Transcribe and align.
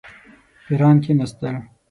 پیران 0.65 0.95
کښېنستل. 1.03 1.55